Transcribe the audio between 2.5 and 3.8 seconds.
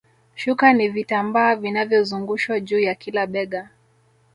juu ya kila bega